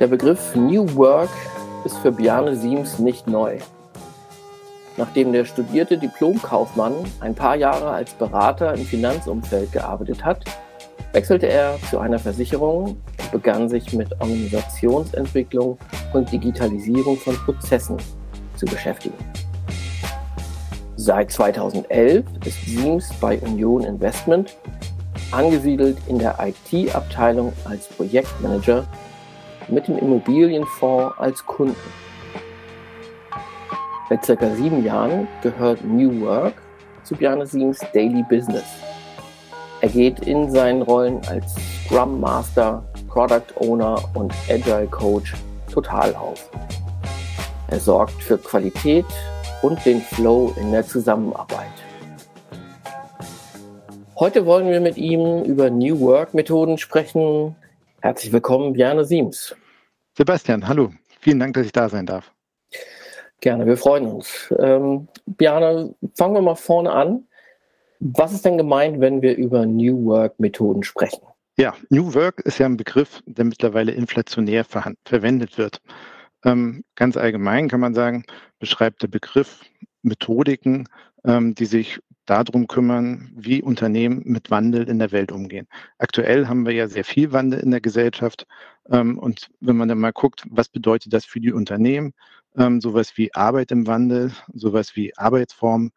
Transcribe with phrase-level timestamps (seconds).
[0.00, 1.28] Der Begriff New Work
[1.84, 3.58] ist für Bjarne Siems nicht neu.
[4.96, 10.42] Nachdem der studierte Diplomkaufmann ein paar Jahre als Berater im Finanzumfeld gearbeitet hat,
[11.12, 15.76] wechselte er zu einer Versicherung und begann sich mit Organisationsentwicklung
[16.14, 17.98] und Digitalisierung von Prozessen
[18.56, 19.18] zu beschäftigen.
[20.96, 24.56] Seit 2011 ist Siems bei Union Investment
[25.30, 28.86] angesiedelt in der IT-Abteilung als Projektmanager
[29.70, 31.76] mit dem Immobilienfonds als Kunden.
[34.08, 36.54] Seit circa sieben Jahren gehört New Work
[37.04, 38.64] zu Bjarne Siems Daily Business.
[39.80, 41.54] Er geht in seinen Rollen als
[41.86, 45.34] Scrum Master, Product Owner und Agile Coach
[45.72, 46.50] total auf.
[47.68, 49.06] Er sorgt für Qualität
[49.62, 51.68] und den Flow in der Zusammenarbeit.
[54.18, 57.56] Heute wollen wir mit ihm über New Work Methoden sprechen.
[58.00, 59.54] Herzlich willkommen, Bjarne Siems.
[60.20, 60.92] Sebastian, hallo.
[61.20, 62.30] Vielen Dank, dass ich da sein darf.
[63.40, 64.52] Gerne, wir freuen uns.
[64.58, 67.26] Ähm, Bjarne, fangen wir mal vorne an.
[68.00, 71.22] Was ist denn gemeint, wenn wir über New Work-Methoden sprechen?
[71.56, 74.66] Ja, New Work ist ja ein Begriff, der mittlerweile inflationär
[75.06, 75.80] verwendet wird.
[76.44, 78.24] Ähm, ganz allgemein kann man sagen,
[78.58, 79.62] beschreibt der Begriff
[80.02, 80.86] Methodiken,
[81.24, 85.66] ähm, die sich darum kümmern, wie Unternehmen mit Wandel in der Welt umgehen.
[85.98, 88.46] Aktuell haben wir ja sehr viel Wandel in der Gesellschaft.
[88.90, 92.12] Ähm, und wenn man dann mal guckt, was bedeutet das für die Unternehmen,
[92.56, 95.90] ähm, sowas wie Arbeit im Wandel, sowas wie Arbeitsformen,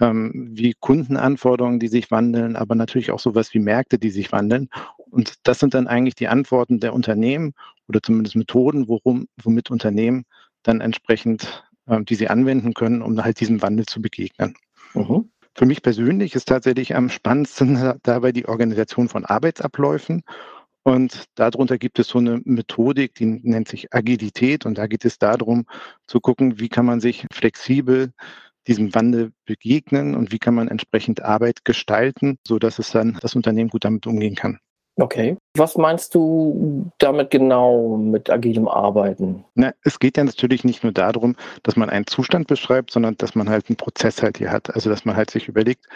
[0.00, 4.68] ähm, wie Kundenanforderungen, die sich wandeln, aber natürlich auch sowas wie Märkte, die sich wandeln.
[5.10, 7.52] Und das sind dann eigentlich die Antworten der Unternehmen
[7.88, 10.24] oder zumindest Methoden, worum, womit Unternehmen
[10.62, 14.54] dann entsprechend, die sie anwenden können, um halt diesem Wandel zu begegnen.
[14.94, 15.30] Mhm.
[15.56, 20.22] Für mich persönlich ist tatsächlich am spannendsten dabei die Organisation von Arbeitsabläufen
[20.86, 24.66] und darunter gibt es so eine Methodik, die nennt sich Agilität.
[24.66, 25.64] Und da geht es darum
[26.06, 28.12] zu gucken, wie kann man sich flexibel
[28.66, 33.34] diesem Wandel begegnen und wie kann man entsprechend Arbeit gestalten, so dass es dann das
[33.34, 34.58] Unternehmen gut damit umgehen kann.
[34.96, 35.36] Okay.
[35.56, 39.44] Was meinst du damit genau mit agilem Arbeiten?
[39.54, 41.34] Na, es geht ja natürlich nicht nur darum,
[41.64, 44.72] dass man einen Zustand beschreibt, sondern dass man halt einen Prozess halt hier hat.
[44.72, 45.86] Also dass man halt sich überlegt,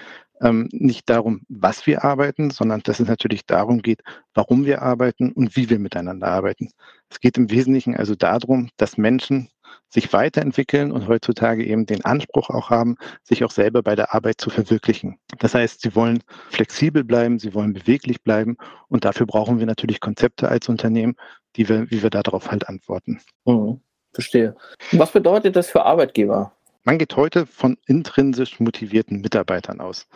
[0.41, 4.03] ähm, nicht darum, was wir arbeiten, sondern dass es natürlich darum geht,
[4.35, 6.71] warum wir arbeiten und wie wir miteinander arbeiten.
[7.09, 9.49] Es geht im Wesentlichen also darum, dass Menschen
[9.89, 14.41] sich weiterentwickeln und heutzutage eben den Anspruch auch haben, sich auch selber bei der Arbeit
[14.41, 15.19] zu verwirklichen.
[15.39, 18.57] Das heißt, sie wollen flexibel bleiben, sie wollen beweglich bleiben
[18.89, 21.17] und dafür brauchen wir natürlich Konzepte als Unternehmen,
[21.57, 23.21] die wir, wie wir darauf halt antworten.
[23.45, 23.81] Mhm,
[24.13, 24.57] verstehe.
[24.93, 26.53] Was bedeutet das für Arbeitgeber?
[26.85, 30.07] Man geht heute von intrinsisch motivierten Mitarbeitern aus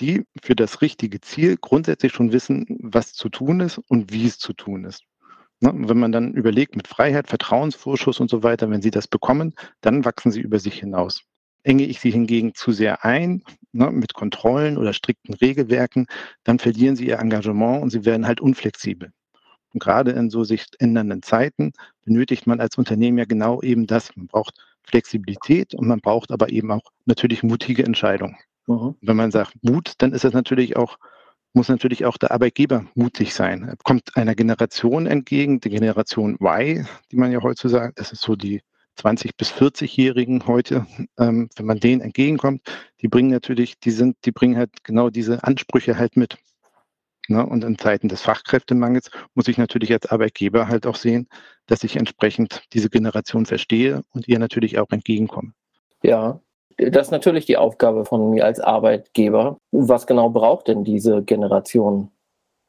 [0.00, 4.38] die für das richtige Ziel grundsätzlich schon wissen, was zu tun ist und wie es
[4.38, 5.04] zu tun ist.
[5.60, 5.72] Ne?
[5.74, 10.04] Wenn man dann überlegt mit Freiheit, Vertrauensvorschuss und so weiter, wenn sie das bekommen, dann
[10.04, 11.22] wachsen sie über sich hinaus.
[11.62, 16.06] Enge ich sie hingegen zu sehr ein, ne, mit Kontrollen oder strikten Regelwerken,
[16.42, 19.12] dann verlieren sie ihr Engagement und sie werden halt unflexibel.
[19.72, 21.72] Und gerade in so sich ändernden Zeiten
[22.04, 24.16] benötigt man als Unternehmen ja genau eben das.
[24.16, 28.36] Man braucht Flexibilität und man braucht aber eben auch natürlich mutige Entscheidungen.
[28.66, 28.96] Mhm.
[29.00, 30.98] Wenn man sagt Mut, dann ist das natürlich auch
[31.52, 33.64] muss natürlich auch der Arbeitgeber mutig sein.
[33.64, 38.36] Er kommt einer Generation entgegen, die Generation Y, die man ja heutzutage, das ist so
[38.36, 38.62] die
[38.96, 40.86] 20 bis 40-Jährigen heute,
[41.18, 42.62] ähm, wenn man denen entgegenkommt,
[43.00, 46.36] die bringen natürlich, die sind, die bringen halt genau diese Ansprüche halt mit.
[47.28, 47.44] Ne?
[47.46, 51.28] Und in Zeiten des Fachkräftemangels muss ich natürlich als Arbeitgeber halt auch sehen,
[51.66, 55.52] dass ich entsprechend diese Generation verstehe und ihr natürlich auch entgegenkomme.
[56.02, 56.40] Ja,
[56.88, 59.58] das ist natürlich die Aufgabe von mir als Arbeitgeber.
[59.72, 62.10] Was genau braucht denn diese Generation,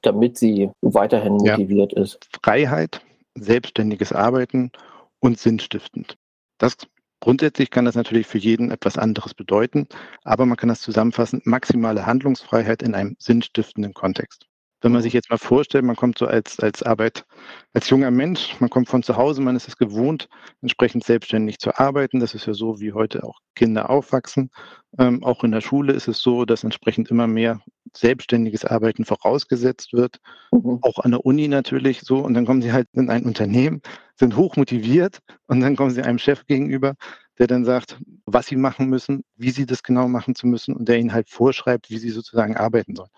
[0.01, 2.03] damit sie weiterhin motiviert ja.
[2.03, 2.27] ist?
[2.43, 3.01] Freiheit,
[3.35, 4.71] selbstständiges Arbeiten
[5.19, 6.17] und sinnstiftend.
[6.57, 6.77] Das
[7.23, 9.87] Grundsätzlich kann das natürlich für jeden etwas anderes bedeuten,
[10.23, 14.47] aber man kann das zusammenfassen, maximale Handlungsfreiheit in einem sinnstiftenden Kontext.
[14.81, 17.25] Wenn man sich jetzt mal vorstellt, man kommt so als, als Arbeit,
[17.73, 20.27] als junger Mensch, man kommt von zu Hause, man ist es gewohnt,
[20.61, 22.19] entsprechend selbstständig zu arbeiten.
[22.19, 24.49] Das ist ja so, wie heute auch Kinder aufwachsen.
[24.97, 27.61] Ähm, auch in der Schule ist es so, dass entsprechend immer mehr
[27.95, 30.17] selbstständiges Arbeiten vorausgesetzt wird.
[30.51, 30.79] Mhm.
[30.81, 32.17] Auch an der Uni natürlich so.
[32.17, 33.81] Und dann kommen sie halt in ein Unternehmen,
[34.15, 36.95] sind hochmotiviert und dann kommen sie einem Chef gegenüber,
[37.37, 40.87] der dann sagt, was sie machen müssen, wie sie das genau machen zu müssen und
[40.89, 43.09] der ihnen halt vorschreibt, wie sie sozusagen arbeiten sollen.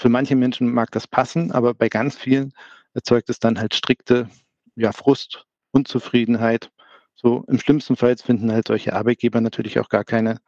[0.00, 2.54] Für manche Menschen mag das passen, aber bei ganz vielen
[2.94, 4.30] erzeugt es dann halt strikte
[4.74, 6.70] ja, Frust, Unzufriedenheit.
[7.14, 10.38] So im schlimmsten Fall finden halt solche Arbeitgeber natürlich auch gar keine,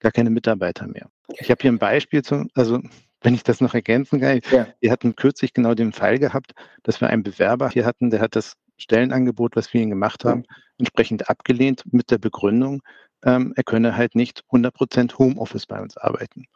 [0.00, 1.10] gar keine Mitarbeiter mehr.
[1.38, 2.80] Ich habe hier ein Beispiel zu, also
[3.20, 4.66] wenn ich das noch ergänzen kann, ja.
[4.80, 8.34] wir hatten kürzlich genau den Fall gehabt, dass wir einen Bewerber hier hatten, der hat
[8.34, 10.44] das Stellenangebot, was wir ihnen gemacht haben,
[10.78, 12.80] entsprechend abgelehnt mit der Begründung,
[13.26, 16.46] ähm, er könne halt nicht 100% Homeoffice bei uns arbeiten.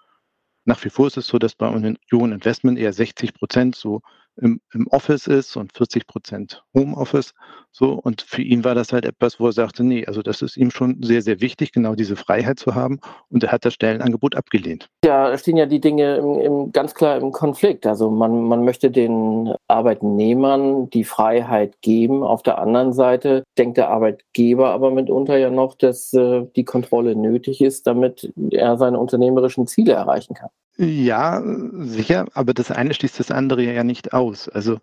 [0.67, 4.03] Nach wie vor ist es so, dass bei Union Investment eher 60 Prozent so
[4.37, 7.33] im, im Office ist und 40 Prozent Homeoffice.
[7.73, 10.57] So, und für ihn war das halt etwas, wo er sagte, nee, also das ist
[10.57, 13.01] ihm schon sehr, sehr wichtig, genau diese Freiheit zu haben.
[13.29, 14.89] Und er hat das Stellenangebot abgelehnt.
[15.05, 17.87] Ja, stehen ja die Dinge im, im, ganz klar im Konflikt.
[17.87, 22.23] Also man, man möchte den Arbeitnehmern die Freiheit geben.
[22.23, 27.15] Auf der anderen Seite denkt der Arbeitgeber aber mitunter ja noch, dass äh, die Kontrolle
[27.17, 30.51] nötig ist, damit er seine unternehmerischen Ziele erreichen kann.
[30.79, 31.43] Ja,
[31.85, 34.49] sicher, aber das eine schließt das andere ja nicht aus.
[34.49, 34.79] Also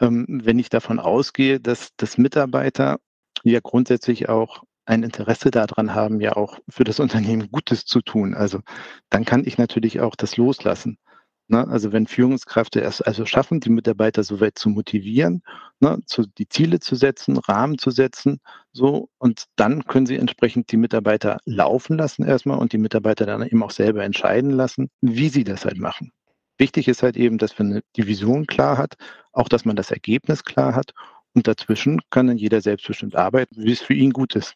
[0.00, 2.98] ähm, wenn ich davon ausgehe, dass, dass Mitarbeiter
[3.44, 8.34] ja grundsätzlich auch ein Interesse daran haben, ja auch für das Unternehmen Gutes zu tun.
[8.34, 8.60] Also
[9.10, 10.98] dann kann ich natürlich auch das loslassen.
[11.54, 11.68] Ne?
[11.68, 15.42] Also wenn Führungskräfte es also schaffen, die Mitarbeiter so weit zu motivieren,
[15.78, 16.00] ne?
[16.04, 18.40] zu, die Ziele zu setzen, Rahmen zu setzen,
[18.72, 23.46] so und dann können sie entsprechend die Mitarbeiter laufen lassen erstmal und die Mitarbeiter dann
[23.46, 26.10] eben auch selber entscheiden lassen, wie sie das halt machen.
[26.58, 28.94] Wichtig ist halt eben, dass man die Vision klar hat,
[29.30, 30.90] auch dass man das Ergebnis klar hat
[31.34, 34.54] und dazwischen kann dann jeder selbstbestimmt arbeiten, wie es für ihn gut ist.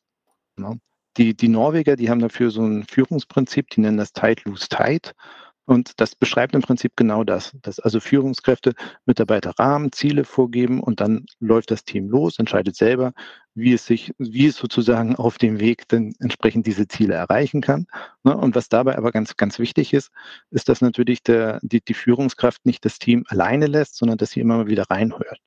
[0.56, 0.80] Ne?
[1.16, 5.14] Die, die Norweger, die haben dafür so ein Führungsprinzip, die nennen das Tight Lose Tight.
[5.68, 8.72] Und das beschreibt im Prinzip genau das, dass also Führungskräfte
[9.04, 13.12] Mitarbeiter Rahmen, Ziele vorgeben und dann läuft das Team los, entscheidet selber,
[13.54, 17.86] wie es sich, wie es sozusagen auf dem Weg dann entsprechend diese Ziele erreichen kann.
[18.24, 18.34] Ne?
[18.34, 20.10] Und was dabei aber ganz, ganz wichtig ist,
[20.48, 24.40] ist, dass natürlich der, die, die Führungskraft nicht das Team alleine lässt, sondern dass sie
[24.40, 25.38] immer mal wieder reinhört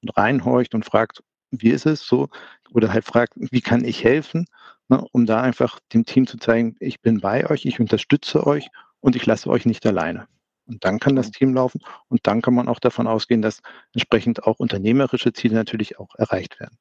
[0.00, 2.30] und reinhorcht und fragt, wie ist es so?
[2.70, 4.46] Oder halt fragt, wie kann ich helfen?
[4.88, 5.04] Ne?
[5.12, 8.70] Um da einfach dem Team zu zeigen, ich bin bei euch, ich unterstütze euch
[9.06, 10.26] und ich lasse euch nicht alleine.
[10.66, 13.60] Und dann kann das Team laufen und dann kann man auch davon ausgehen, dass
[13.94, 16.76] entsprechend auch unternehmerische Ziele natürlich auch erreicht werden.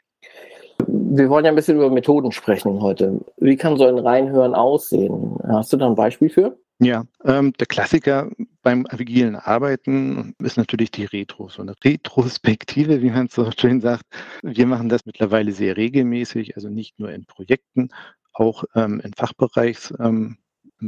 [0.88, 3.22] Wir wollen ja ein bisschen über Methoden sprechen heute.
[3.38, 5.38] Wie kann so ein Reinhören aussehen?
[5.48, 6.58] Hast du da ein Beispiel für?
[6.80, 8.32] Ja, ähm, der Klassiker
[8.64, 14.04] beim agilen Arbeiten ist natürlich die Retro, so eine Retrospektive, wie man so schön sagt.
[14.42, 17.90] Wir machen das mittlerweile sehr regelmäßig, also nicht nur in Projekten,
[18.34, 20.38] auch ähm, in Fachbereichs, ähm,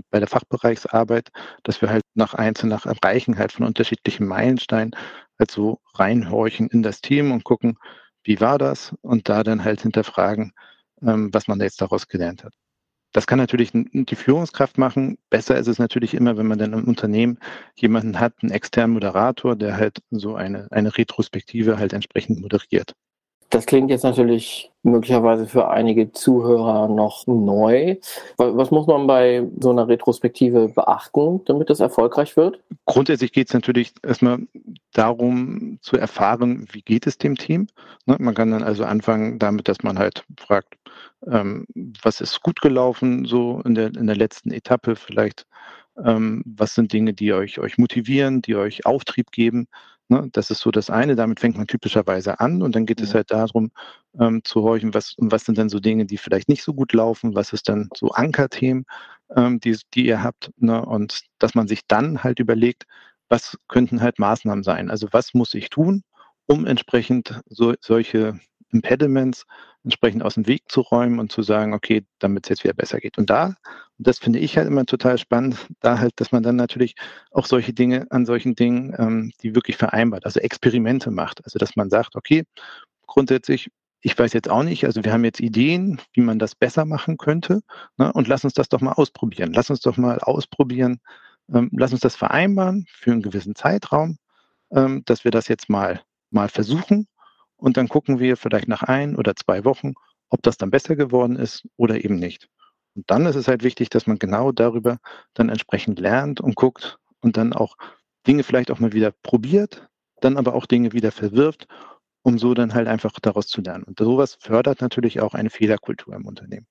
[0.10, 1.30] bei der Fachbereichsarbeit,
[1.64, 4.96] dass wir halt nach einzelnen, nach Erreichen halt von unterschiedlichen Meilensteinen
[5.40, 7.78] halt so reinhorchen in das Team und gucken,
[8.24, 10.54] wie war das und da dann halt hinterfragen,
[11.02, 12.54] ähm, was man jetzt daraus gelernt hat.
[13.14, 15.18] Das kann natürlich die Führungskraft machen.
[15.30, 17.40] Besser ist es natürlich immer, wenn man dann im Unternehmen
[17.76, 22.94] jemanden hat, einen externen Moderator, der halt so eine, eine Retrospektive halt entsprechend moderiert.
[23.50, 27.96] Das klingt jetzt natürlich möglicherweise für einige Zuhörer noch neu.
[28.38, 32.60] Was muss man bei so einer Retrospektive beachten, damit das erfolgreich wird?
[32.86, 34.40] Grundsätzlich geht es natürlich erstmal
[34.94, 37.68] darum zu erfahren, wie geht es dem Team.
[38.06, 40.76] Ne, man kann dann also anfangen damit, dass man halt fragt,
[41.26, 41.66] ähm,
[42.02, 45.46] was ist gut gelaufen so in der, in der letzten Etappe vielleicht,
[46.04, 49.68] ähm, was sind Dinge, die euch, euch motivieren, die euch Auftrieb geben.
[50.10, 53.06] Ne, das ist so das eine, damit fängt man typischerweise an und dann geht ja.
[53.06, 53.72] es halt darum,
[54.18, 57.36] ähm, zu horchen, was, was sind denn so Dinge, die vielleicht nicht so gut laufen,
[57.36, 58.86] was ist dann so Ankerthemen,
[59.36, 62.86] ähm, die, die ihr habt ne, und dass man sich dann halt überlegt,
[63.28, 66.04] was könnten halt Maßnahmen sein, also was muss ich tun,
[66.46, 68.40] um entsprechend so, solche
[68.72, 69.46] Impediments
[69.88, 73.00] entsprechend aus dem Weg zu räumen und zu sagen, okay, damit es jetzt wieder besser
[73.00, 73.18] geht.
[73.18, 73.56] Und da,
[73.98, 76.96] und das finde ich halt immer total spannend, da halt, dass man dann natürlich
[77.32, 81.44] auch solche Dinge an solchen Dingen, ähm, die wirklich vereinbart, also Experimente macht.
[81.46, 82.44] Also dass man sagt, okay,
[83.06, 83.70] grundsätzlich,
[84.02, 87.18] ich weiß jetzt auch nicht, also wir haben jetzt Ideen, wie man das besser machen
[87.18, 87.62] könnte,
[87.96, 89.54] ne, und lass uns das doch mal ausprobieren.
[89.54, 91.00] Lass uns doch mal ausprobieren,
[91.54, 94.18] ähm, lass uns das vereinbaren für einen gewissen Zeitraum,
[94.72, 97.08] ähm, dass wir das jetzt mal mal versuchen
[97.58, 99.94] und dann gucken wir vielleicht nach ein oder zwei Wochen,
[100.30, 102.50] ob das dann besser geworden ist oder eben nicht.
[102.96, 104.98] Und dann ist es halt wichtig, dass man genau darüber
[105.34, 107.76] dann entsprechend lernt und guckt und dann auch
[108.26, 109.88] Dinge vielleicht auch mal wieder probiert,
[110.22, 111.68] dann aber auch Dinge wieder verwirft,
[112.24, 113.84] um so dann halt einfach daraus zu lernen.
[113.84, 116.68] Und sowas fördert natürlich auch eine Fehlerkultur im Unternehmen.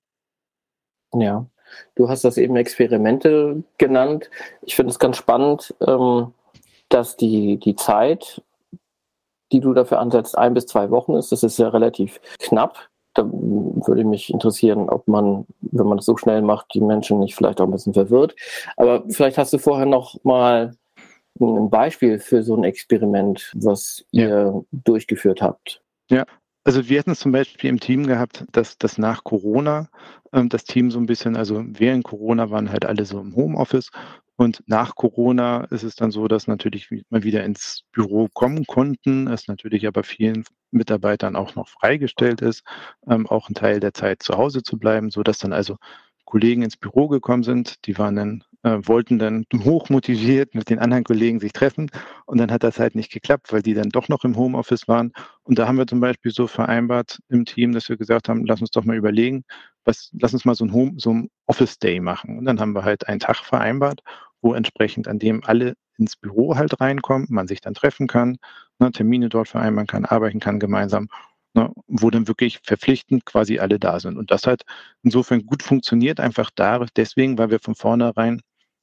[1.13, 1.47] Ja,
[1.95, 4.29] du hast das eben Experimente genannt.
[4.61, 6.33] Ich finde es ganz spannend, ähm,
[6.89, 8.41] dass die, die Zeit
[9.51, 11.31] die du dafür ansetzt, ein bis zwei Wochen ist.
[11.31, 12.89] Das ist ja relativ knapp.
[13.13, 17.35] Da würde mich interessieren, ob man, wenn man das so schnell macht, die Menschen nicht
[17.35, 18.35] vielleicht auch ein bisschen verwirrt.
[18.75, 20.73] Aber vielleicht hast du vorher noch mal
[21.39, 24.61] ein Beispiel für so ein Experiment, was ihr ja.
[24.71, 25.81] durchgeführt habt.
[26.09, 26.25] Ja,
[26.63, 29.87] also wir hatten es zum Beispiel im Team gehabt, dass, dass nach Corona
[30.33, 33.89] ähm, das Team so ein bisschen, also während Corona waren halt alle so im Homeoffice
[34.37, 39.27] und nach Corona ist es dann so, dass natürlich mal wieder ins Büro kommen konnten,
[39.27, 42.63] es natürlich aber vielen Mitarbeitern auch noch freigestellt ist,
[43.07, 45.77] ähm, auch einen Teil der Zeit zu Hause zu bleiben, so dass dann also
[46.25, 51.05] Kollegen ins Büro gekommen sind, die waren dann, äh, wollten dann hochmotiviert mit den anderen
[51.05, 51.89] Kollegen sich treffen
[52.25, 55.13] und dann hat das halt nicht geklappt, weil die dann doch noch im Homeoffice waren.
[55.43, 58.61] Und da haben wir zum Beispiel so vereinbart im Team, dass wir gesagt haben, lass
[58.61, 59.45] uns doch mal überlegen,
[59.85, 62.37] was, lass uns mal so ein Home, so ein Office Day machen.
[62.37, 64.01] Und dann haben wir halt einen Tag vereinbart,
[64.47, 68.37] wo entsprechend an dem alle ins Büro halt reinkommen, man sich dann treffen kann,
[68.79, 71.09] ne, Termine dort vereinbaren kann, arbeiten kann gemeinsam
[71.53, 74.17] ne, wo dann wirklich verpflichtend quasi alle da sind.
[74.17, 74.61] Und das hat
[75.03, 78.41] insofern gut funktioniert, einfach da, deswegen, weil wir von vornherein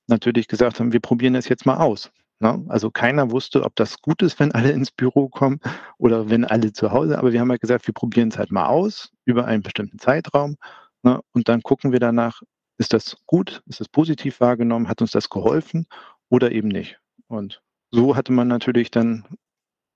[0.09, 2.11] natürlich gesagt haben, wir probieren das jetzt mal aus.
[2.41, 2.63] Ne?
[2.69, 5.61] Also keiner wusste, ob das gut ist, wenn alle ins Büro kommen
[5.97, 8.67] oder wenn alle zu Hause, aber wir haben halt gesagt, wir probieren es halt mal
[8.67, 10.57] aus über einen bestimmten Zeitraum
[11.03, 11.21] ne?
[11.33, 12.43] und dann gucken wir danach,
[12.79, 15.87] ist das gut, ist das positiv wahrgenommen, hat uns das geholfen
[16.29, 16.99] oder eben nicht.
[17.29, 19.25] Und so hatte man natürlich dann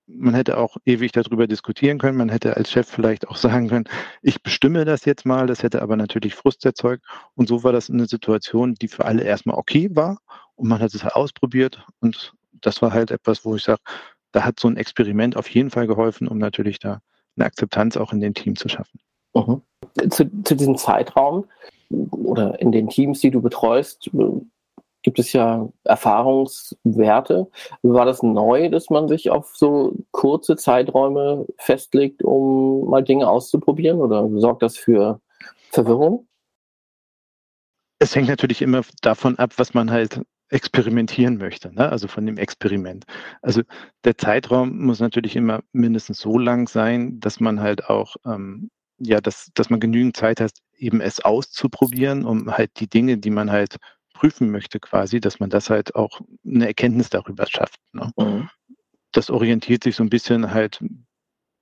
[0.09, 2.17] man hätte auch ewig darüber diskutieren können.
[2.17, 3.85] Man hätte als Chef vielleicht auch sagen können,
[4.23, 5.47] ich bestimme das jetzt mal.
[5.47, 7.05] Das hätte aber natürlich Frust erzeugt.
[7.35, 10.19] Und so war das eine Situation, die für alle erstmal okay war.
[10.57, 11.87] Und man hat es halt ausprobiert.
[12.01, 13.81] Und das war halt etwas, wo ich sage,
[14.33, 17.01] da hat so ein Experiment auf jeden Fall geholfen, um natürlich da
[17.37, 19.01] eine Akzeptanz auch in den Team zu schaffen.
[19.35, 19.63] Mhm.
[20.11, 21.47] Zu, zu diesem Zeitraum
[21.91, 24.11] oder in den Teams, die du betreust,
[25.03, 27.51] gibt es ja Erfahrungswerte.
[27.83, 34.01] War das neu, dass man sich auf so kurze Zeiträume festlegt, um mal Dinge auszuprobieren
[34.01, 35.21] oder sorgt das für
[35.71, 36.27] Verwirrung?
[38.01, 41.91] Es hängt natürlich immer davon ab, was man halt experimentieren möchte, ne?
[41.91, 43.05] also von dem Experiment.
[43.43, 43.63] Also
[44.05, 49.21] der Zeitraum muss natürlich immer mindestens so lang sein, dass man halt auch, ähm, ja,
[49.21, 53.51] dass, dass man genügend Zeit hat, eben es auszuprobieren, um halt die Dinge, die man
[53.51, 53.77] halt
[54.13, 57.79] prüfen möchte, quasi, dass man das halt auch eine Erkenntnis darüber schafft.
[57.93, 58.11] Ne?
[58.17, 58.51] Mhm.
[59.13, 60.83] Das orientiert sich so ein bisschen halt,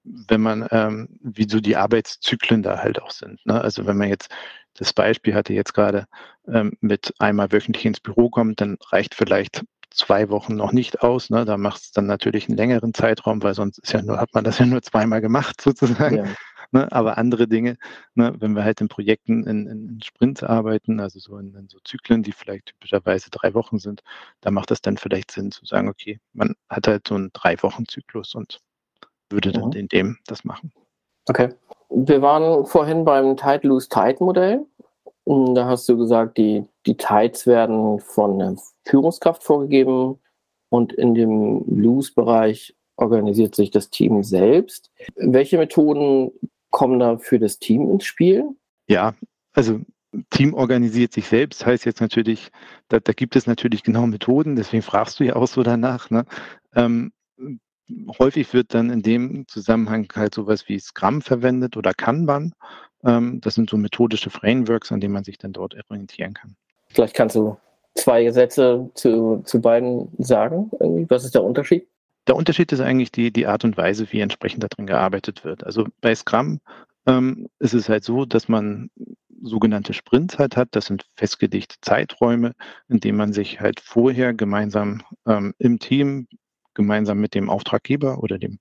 [0.04, 3.44] wenn man, ähm, wie so die Arbeitszyklen da halt auch sind.
[3.44, 3.60] Ne?
[3.60, 4.30] Also wenn man jetzt
[4.74, 6.06] das Beispiel hatte jetzt gerade
[6.48, 11.30] ähm, mit einmal wöchentlich ins Büro kommt, dann reicht vielleicht zwei Wochen noch nicht aus.
[11.30, 11.44] Ne?
[11.44, 14.44] Da macht es dann natürlich einen längeren Zeitraum, weil sonst ist ja nur, hat man
[14.44, 16.16] das ja nur zweimal gemacht sozusagen.
[16.16, 16.24] Ja.
[16.72, 16.90] Ne?
[16.92, 17.76] Aber andere Dinge,
[18.14, 21.78] ne, wenn wir halt in Projekten in, in Sprints arbeiten, also so in, in, so
[21.84, 24.02] Zyklen, die vielleicht typischerweise drei Wochen sind,
[24.40, 28.34] da macht es dann vielleicht Sinn zu sagen, okay, man hat halt so einen Drei-Wochen-Zyklus
[28.34, 28.60] und
[29.30, 29.72] würde dann mhm.
[29.72, 30.72] in dem das machen.
[31.28, 31.50] Okay.
[31.88, 34.64] Wir waren vorhin beim Tide-Lose-Tide-Modell.
[35.24, 40.20] Da hast du gesagt, die, die Tides werden von der Führungskraft vorgegeben
[40.68, 44.90] und in dem Lose-Bereich organisiert sich das Team selbst.
[45.16, 46.32] Welche Methoden
[46.70, 48.44] kommen da für das Team ins Spiel?
[48.88, 49.14] Ja,
[49.52, 49.80] also
[50.30, 52.50] Team organisiert sich selbst, heißt jetzt natürlich,
[52.88, 56.10] da, da gibt es natürlich genau Methoden, deswegen fragst du ja auch so danach.
[56.10, 56.24] Ne?
[56.74, 57.12] Ähm,
[58.18, 62.52] häufig wird dann in dem Zusammenhang halt sowas wie Scrum verwendet oder Kanban.
[63.04, 66.56] Ähm, das sind so methodische Frameworks, an denen man sich dann dort orientieren kann.
[66.88, 67.56] Vielleicht kannst du
[67.94, 70.70] zwei Sätze zu, zu beiden sagen.
[70.80, 71.06] Irgendwie.
[71.08, 71.86] Was ist der Unterschied?
[72.26, 75.64] Der Unterschied ist eigentlich die, die Art und Weise, wie entsprechend darin gearbeitet wird.
[75.64, 76.60] Also bei Scrum
[77.06, 78.90] ähm, ist es halt so, dass man
[79.42, 80.68] sogenannte Sprints halt hat.
[80.72, 82.52] Das sind festgelegte Zeiträume,
[82.88, 86.26] in denen man sich halt vorher gemeinsam ähm, im Team,
[86.74, 88.58] gemeinsam mit dem Auftraggeber oder dem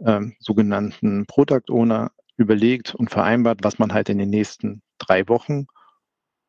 [0.00, 5.66] ähm, sogenannten Product Owner überlegt und vereinbart, was man halt in den nächsten drei Wochen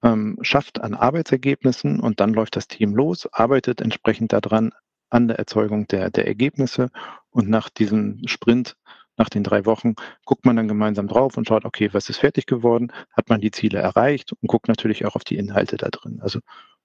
[0.04, 4.72] ähm, schafft an Arbeitsergebnissen und dann läuft das Team los, arbeitet entsprechend daran,
[5.16, 6.90] an der Erzeugung der, der Ergebnisse.
[7.30, 8.76] Und nach diesem Sprint,
[9.18, 9.96] nach den drei Wochen,
[10.26, 12.92] guckt man dann gemeinsam drauf und schaut, okay, was ist fertig geworden?
[13.14, 14.34] Hat man die Ziele erreicht?
[14.34, 16.20] Und guckt natürlich auch auf die Inhalte da drin.
[16.22, 16.40] Also,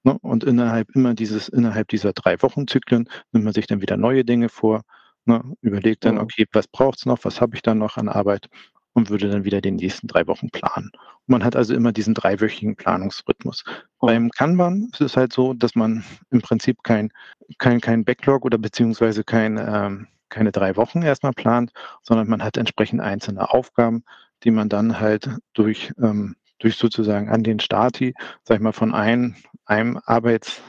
[0.04, 3.96] ne, und innerhalb immer dieses, innerhalb dieser drei Wochen Zyklen nimmt man sich dann wieder
[3.96, 4.82] neue Dinge vor,
[5.24, 7.24] ne, überlegt dann, okay, was braucht es noch?
[7.24, 8.48] Was habe ich dann noch an Arbeit?
[8.92, 10.90] und würde dann wieder den nächsten drei Wochen planen.
[10.94, 13.64] Und man hat also immer diesen dreiwöchigen Planungsrhythmus.
[14.00, 14.06] Oh.
[14.06, 17.12] Beim Kanban ist es halt so, dass man im Prinzip kein,
[17.58, 22.56] kein, kein Backlog oder beziehungsweise kein, ähm, keine drei Wochen erstmal plant, sondern man hat
[22.56, 24.04] entsprechend einzelne Aufgaben,
[24.44, 28.14] die man dann halt durch, ähm, durch sozusagen an den Stati,
[28.44, 30.62] sag ich mal, von ein, einem Arbeits,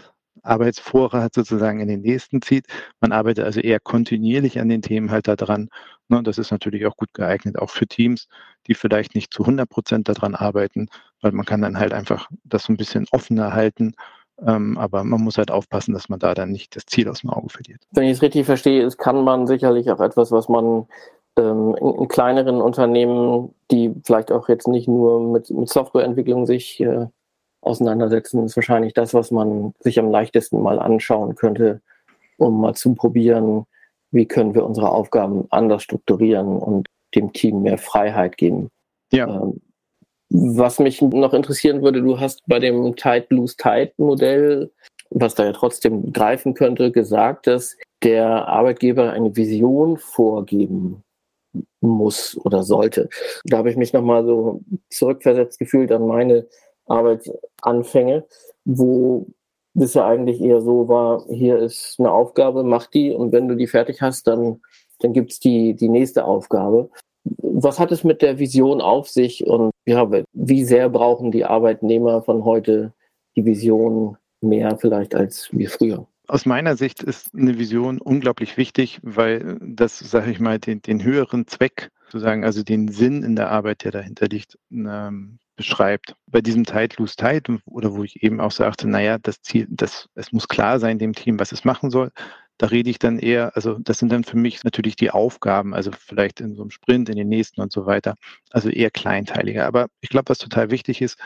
[0.43, 2.65] Arbeitsvorrat sozusagen in den nächsten zieht.
[2.99, 5.69] Man arbeitet also eher kontinuierlich an den Themen halt daran.
[6.09, 8.27] Ne, das ist natürlich auch gut geeignet, auch für Teams,
[8.67, 10.87] die vielleicht nicht zu 100 Prozent daran arbeiten,
[11.21, 13.93] weil man kann dann halt einfach das so ein bisschen offener halten.
[14.45, 17.29] Ähm, aber man muss halt aufpassen, dass man da dann nicht das Ziel aus dem
[17.29, 17.81] Auge verliert.
[17.91, 20.87] Wenn ich es richtig verstehe, ist kann man sicherlich auch etwas, was man
[21.37, 26.79] ähm, in, in, kleineren Unternehmen, die vielleicht auch jetzt nicht nur mit, mit Softwareentwicklung sich
[26.81, 27.07] äh,
[27.61, 31.81] auseinandersetzen, ist wahrscheinlich das, was man sich am leichtesten mal anschauen könnte,
[32.37, 33.65] um mal zu probieren,
[34.11, 38.69] wie können wir unsere Aufgaben anders strukturieren und dem Team mehr Freiheit geben.
[39.11, 39.27] Ja.
[39.27, 39.61] Ähm,
[40.29, 44.71] was mich noch interessieren würde, du hast bei dem Tide Lose Tide Modell,
[45.09, 51.03] was da ja trotzdem greifen könnte, gesagt, dass der Arbeitgeber eine Vision vorgeben
[51.81, 53.09] muss oder sollte.
[53.43, 56.47] Da habe ich mich nochmal so zurückversetzt gefühlt an meine
[56.91, 58.25] Arbeitsanfänge,
[58.65, 59.27] wo
[59.73, 63.55] das ja eigentlich eher so war, hier ist eine Aufgabe, mach die und wenn du
[63.55, 64.61] die fertig hast, dann,
[64.99, 66.89] dann gibt es die, die nächste Aufgabe.
[67.37, 72.21] Was hat es mit der Vision auf sich und ja, wie sehr brauchen die Arbeitnehmer
[72.21, 72.93] von heute
[73.35, 76.07] die Vision mehr vielleicht als wie früher?
[76.27, 81.03] Aus meiner Sicht ist eine Vision unglaublich wichtig, weil das, sage ich mal, den, den
[81.03, 86.15] höheren Zweck, sozusagen, also den Sinn in der Arbeit, der dahinter liegt, ähm, beschreibt.
[86.25, 90.09] Bei diesem Tight Lose Tight, oder wo ich eben auch sagte, naja, das Ziel, das,
[90.15, 92.09] es muss klar sein dem Team, was es machen soll.
[92.57, 95.91] Da rede ich dann eher, also das sind dann für mich natürlich die Aufgaben, also
[95.91, 98.15] vielleicht in so einem Sprint, in den nächsten und so weiter,
[98.49, 99.65] also eher kleinteiliger.
[99.67, 101.17] Aber ich glaube, was total wichtig ist,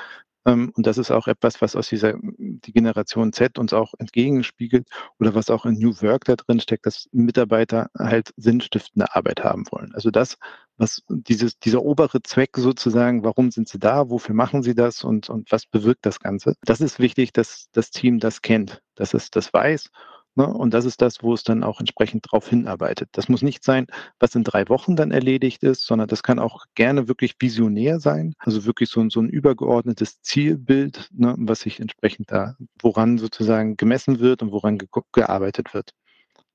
[0.46, 4.88] ähm, und das ist auch etwas, was aus dieser die Generation Z uns auch entgegenspiegelt
[5.20, 9.66] oder was auch in New Work da drin steckt, dass Mitarbeiter halt sinnstiftende Arbeit haben
[9.72, 9.94] wollen.
[9.96, 10.38] Also das,
[10.78, 15.30] was dieses, dieser obere Zweck sozusagen, warum sind sie da, wofür machen sie das und,
[15.30, 16.56] und was bewirkt das Ganze?
[16.64, 19.90] Das ist wichtig, dass das Team das kennt, dass es das weiß
[20.36, 20.48] Ne?
[20.48, 23.10] Und das ist das, wo es dann auch entsprechend darauf hinarbeitet.
[23.14, 23.88] Das muss nicht sein,
[24.20, 28.34] was in drei Wochen dann erledigt ist, sondern das kann auch gerne wirklich visionär sein.
[28.40, 34.20] Also wirklich so, so ein übergeordnetes Zielbild, ne, was sich entsprechend da, woran sozusagen gemessen
[34.20, 35.92] wird und woran ge gearbeitet wird.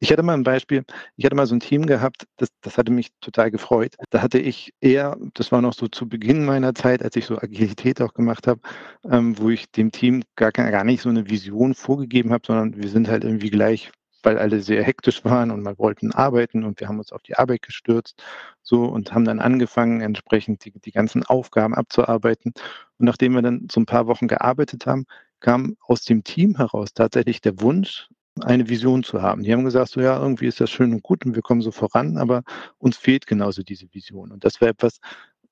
[0.03, 0.85] Ich hatte mal ein Beispiel,
[1.17, 3.97] ich hatte mal so ein Team gehabt, das, das hatte mich total gefreut.
[4.09, 7.37] Da hatte ich eher, das war noch so zu Beginn meiner Zeit, als ich so
[7.37, 8.61] Agilität auch gemacht habe,
[9.05, 12.89] ähm, wo ich dem Team gar, gar nicht so eine Vision vorgegeben habe, sondern wir
[12.89, 13.93] sind halt irgendwie gleich,
[14.23, 17.37] weil alle sehr hektisch waren und mal wollten arbeiten und wir haben uns auf die
[17.37, 18.23] Arbeit gestürzt
[18.63, 22.55] so und haben dann angefangen, entsprechend die, die ganzen Aufgaben abzuarbeiten.
[22.99, 25.05] Und nachdem wir dann so ein paar Wochen gearbeitet haben,
[25.41, 28.09] kam aus dem Team heraus tatsächlich der Wunsch,
[28.43, 29.43] eine Vision zu haben.
[29.43, 31.71] Die haben gesagt, so ja, irgendwie ist das schön und gut und wir kommen so
[31.71, 32.43] voran, aber
[32.79, 34.33] uns fehlt genauso diese Vision.
[34.33, 35.01] Und das wäre etwas,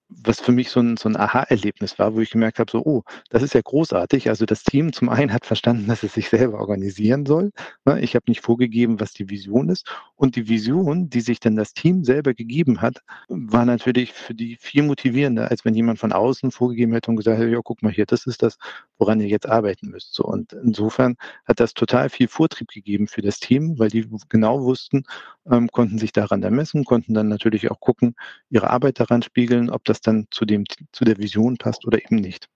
[0.08, 3.02] was für mich so ein, so ein Aha-Erlebnis war, wo ich gemerkt habe, so, oh,
[3.28, 4.28] das ist ja großartig.
[4.28, 7.50] Also das Team zum einen hat verstanden, dass es sich selber organisieren soll.
[7.84, 8.00] Ne?
[8.00, 9.86] Ich habe nicht vorgegeben, was die Vision ist.
[10.16, 14.56] Und die Vision, die sich dann das Team selber gegeben hat, war natürlich für die
[14.60, 17.92] viel motivierender, als wenn jemand von außen vorgegeben hätte und gesagt hätte, ja, guck mal
[17.92, 18.56] hier, das ist das,
[18.98, 20.14] woran ihr jetzt arbeiten müsst.
[20.14, 24.62] So, und insofern hat das total viel Vortrieb gegeben für das Team, weil die genau
[24.62, 25.04] wussten,
[25.50, 28.14] ähm, konnten sich daran ermessen, konnten dann natürlich auch gucken,
[28.50, 32.16] ihre Arbeit daran spiegeln, ob das dann zu, dem, zu der Vision passt oder eben
[32.16, 32.48] nicht.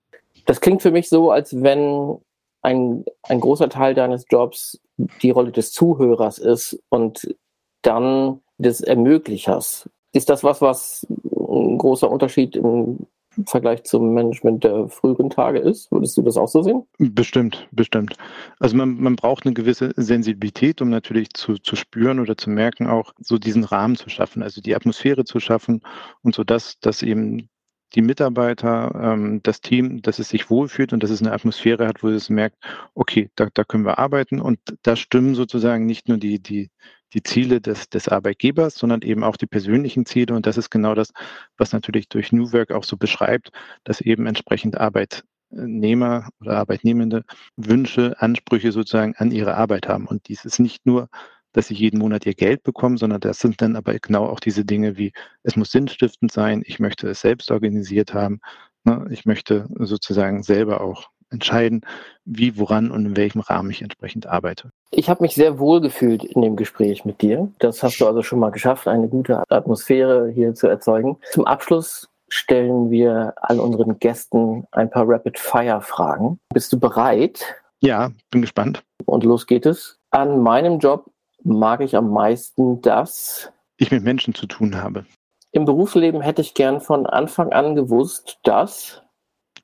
[0.46, 2.18] Das klingt für mich so, als wenn
[2.62, 7.34] ein, ein großer Teil deines Jobs die Rolle des Zuhörers ist und
[7.82, 9.88] dann des Ermöglichers.
[10.12, 15.58] Ist das was, was ein großer Unterschied im im Vergleich zum Management der früheren Tage
[15.58, 15.90] ist.
[15.90, 16.86] Würdest du das auch so sehen?
[16.98, 18.14] Bestimmt, bestimmt.
[18.58, 22.86] Also man, man braucht eine gewisse Sensibilität, um natürlich zu, zu spüren oder zu merken,
[22.86, 25.82] auch so diesen Rahmen zu schaffen, also die Atmosphäre zu schaffen
[26.22, 27.48] und so dass, dass eben
[27.94, 32.02] die Mitarbeiter, ähm, das Team, dass es sich wohlfühlt und dass es eine Atmosphäre hat,
[32.02, 32.56] wo es merkt,
[32.94, 36.70] okay, da, da können wir arbeiten und da stimmen sozusagen nicht nur die, die,
[37.14, 40.34] die Ziele des, des Arbeitgebers, sondern eben auch die persönlichen Ziele.
[40.34, 41.12] Und das ist genau das,
[41.56, 43.50] was natürlich durch New Work auch so beschreibt,
[43.84, 47.24] dass eben entsprechend Arbeitnehmer oder Arbeitnehmende
[47.56, 50.06] Wünsche, Ansprüche sozusagen an ihre Arbeit haben.
[50.06, 51.08] Und dies ist nicht nur,
[51.52, 54.64] dass sie jeden Monat ihr Geld bekommen, sondern das sind dann aber genau auch diese
[54.64, 58.40] Dinge wie, es muss sinnstiftend sein, ich möchte es selbst organisiert haben,
[58.84, 61.82] ne, ich möchte sozusagen selber auch entscheiden,
[62.24, 64.70] wie, woran und in welchem Rahmen ich entsprechend arbeite.
[64.90, 67.50] Ich habe mich sehr wohl gefühlt in dem Gespräch mit dir.
[67.58, 71.18] Das hast du also schon mal geschafft, eine gute Atmosphäre hier zu erzeugen.
[71.32, 76.38] Zum Abschluss stellen wir all unseren Gästen ein paar Rapid-Fire-Fragen.
[76.54, 77.44] Bist du bereit?
[77.80, 78.82] Ja, bin gespannt.
[79.04, 79.98] Und los geht es.
[80.10, 81.10] An meinem Job
[81.42, 85.04] mag ich am meisten, dass ich mit Menschen zu tun habe.
[85.50, 89.02] Im Berufsleben hätte ich gern von Anfang an gewusst, dass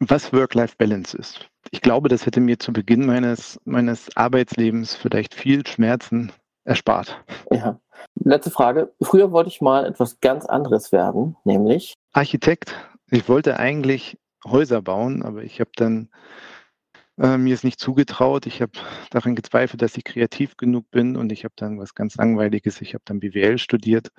[0.00, 1.48] was Work-Life-Balance ist.
[1.70, 6.32] Ich glaube, das hätte mir zu Beginn meines, meines Arbeitslebens vielleicht viel Schmerzen
[6.64, 7.22] erspart.
[7.50, 7.80] Ja.
[8.14, 8.92] Letzte Frage.
[9.00, 12.74] Früher wollte ich mal etwas ganz anderes werden, nämlich Architekt.
[13.10, 16.10] Ich wollte eigentlich Häuser bauen, aber ich habe dann
[17.18, 18.46] äh, mir es nicht zugetraut.
[18.46, 18.72] Ich habe
[19.10, 22.80] daran gezweifelt, dass ich kreativ genug bin und ich habe dann was ganz Langweiliges.
[22.80, 24.10] Ich habe dann BWL studiert.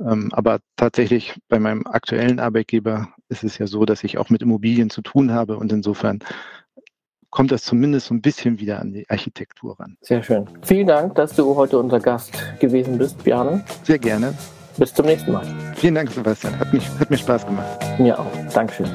[0.00, 4.42] Ähm, aber tatsächlich bei meinem aktuellen Arbeitgeber ist es ja so, dass ich auch mit
[4.42, 6.20] Immobilien zu tun habe und insofern
[7.30, 9.96] kommt das zumindest so ein bisschen wieder an die Architektur ran.
[10.00, 10.46] Sehr schön.
[10.62, 13.64] Vielen Dank, dass du heute unser Gast gewesen bist, Bjarne.
[13.82, 14.34] Sehr gerne.
[14.76, 15.44] Bis zum nächsten Mal.
[15.74, 16.58] Vielen Dank, Sebastian.
[16.58, 17.66] Hat, mich, hat mir Spaß gemacht.
[17.98, 18.30] Mir auch.
[18.54, 18.88] Dankeschön.